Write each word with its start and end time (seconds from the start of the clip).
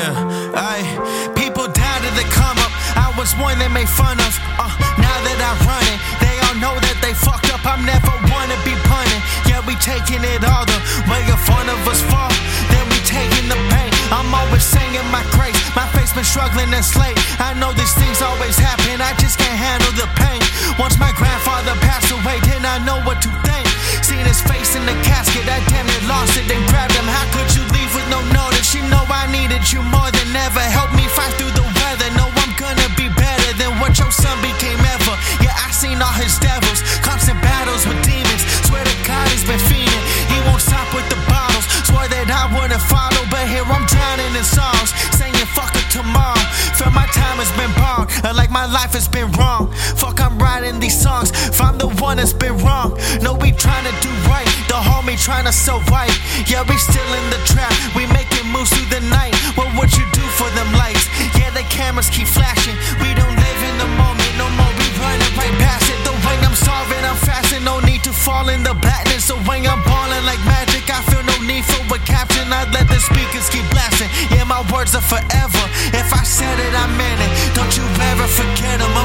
Yeah, 0.00 0.16
I 0.56 0.80
people 1.36 1.68
to 1.68 2.08
the 2.16 2.24
come 2.32 2.56
up. 2.56 2.72
I 2.96 3.12
was 3.20 3.36
one 3.36 3.60
they 3.60 3.68
made 3.68 3.84
fun 3.88 4.16
of. 4.16 4.32
Uh, 4.56 4.72
now 4.96 5.16
that 5.28 5.38
I 5.44 5.52
run 5.68 5.84
it, 5.92 6.00
they 6.24 6.34
all 6.48 6.56
know 6.56 6.74
that 6.80 6.96
they 7.04 7.12
fucked 7.12 7.52
up. 7.52 7.60
I'm 7.68 7.84
never 7.84 8.08
to 8.50 8.58
be 8.64 8.72
punning. 8.88 9.22
Yeah, 9.44 9.60
we 9.68 9.76
taking 9.76 10.24
it 10.24 10.40
all 10.42 10.64
the 10.64 10.80
way 11.04 11.20
in 11.22 11.38
front 11.44 11.68
of 11.68 11.78
us 11.84 12.00
fall. 12.08 12.32
Then 12.72 12.84
we 12.88 12.98
taking 13.04 13.46
the 13.52 13.60
pain. 13.70 13.92
I'm 14.08 14.32
always 14.32 14.64
singing 14.64 15.04
my 15.12 15.20
grace. 15.36 15.60
My 15.76 15.84
face 15.92 16.16
been 16.16 16.24
struggling 16.24 16.72
and 16.72 16.84
slate. 16.84 17.20
I 17.38 17.52
know 17.54 17.76
these 17.76 17.92
things 17.94 18.24
always 18.24 18.56
happen. 18.56 19.04
I 19.04 19.12
just 19.22 19.36
can't 19.36 19.54
handle 19.54 19.92
the 20.00 20.08
pain. 20.16 20.40
Once 20.80 20.96
my 20.98 21.12
grandfather 21.12 21.76
passed 21.84 22.10
away, 22.10 22.40
then 22.48 22.64
I 22.64 22.80
know 22.82 22.98
what 23.04 23.20
to 23.22 23.30
think. 23.44 23.68
Seen 24.00 24.24
his 24.24 24.40
face 24.48 24.74
in 24.74 24.82
the 24.88 24.96
casket, 25.04 25.46
I 25.46 25.60
damn 25.70 25.79
life 48.70 48.94
has 48.94 49.08
been 49.08 49.30
wrong. 49.34 49.72
Fuck, 49.98 50.20
I'm 50.20 50.38
writing 50.38 50.78
these 50.78 50.94
songs. 50.94 51.30
If 51.50 51.60
I'm 51.60 51.76
the 51.78 51.90
one 51.98 52.16
that's 52.18 52.32
been 52.32 52.56
wrong, 52.58 52.96
no, 53.20 53.34
we 53.34 53.50
trying 53.52 53.84
to 53.84 53.94
do 54.00 54.10
right. 54.30 54.46
The 54.70 54.78
homie 54.78 55.18
trying 55.18 55.44
to 55.44 55.52
sell 55.52 55.82
right. 55.90 56.14
Yeah, 56.46 56.62
we 56.62 56.78
still 56.78 57.10
in 57.18 57.26
the 57.34 57.40
trap. 57.50 57.72
We 57.98 58.06
making 58.14 58.46
moves 58.54 58.70
through 58.70 58.86
the 58.94 59.02
night. 59.10 59.34
What 59.58 59.68
would 59.74 59.90
you 59.98 60.06
do 60.14 60.24
for 60.38 60.48
them 60.54 60.70
lights? 60.78 61.10
Yeah, 61.34 61.50
the 61.50 61.66
cameras 61.66 62.08
keep 62.10 62.30
flashing. 62.30 62.78
We 63.02 63.10
don't 63.14 63.34
live 63.34 63.60
in 63.66 63.74
the 63.82 63.90
moment 63.98 64.32
no 64.38 64.46
more. 64.54 64.72
We 64.78 64.86
running 65.02 65.34
right 65.34 65.54
past 65.58 65.90
it. 65.90 65.98
The 66.06 66.14
way 66.22 66.38
I'm 66.46 66.54
starving, 66.54 67.02
I'm 67.02 67.18
fasting. 67.18 67.66
No 67.66 67.82
need 67.82 68.06
to 68.06 68.12
fall 68.14 68.48
in 68.48 68.62
the 68.62 68.74
blackness. 68.74 69.28
The 69.28 69.38
way 69.50 69.66
I'm 69.66 69.82
balling 69.82 70.24
like 70.24 70.40
magic. 70.46 70.86
I 70.86 71.02
feel 71.10 71.26
no 71.26 71.36
need 71.42 71.66
for 71.66 71.82
a 71.90 71.98
caption. 72.06 72.46
I 72.54 72.70
let 72.70 72.86
the 72.86 73.02
speakers 73.02 73.50
keep 73.50 73.66
blasting. 73.74 74.10
Yeah, 74.30 74.46
my 74.46 74.62
words 74.70 74.94
are 74.94 75.02
forever 75.02 75.64
never 78.20 78.32
forget 78.32 78.80
him. 78.80 78.99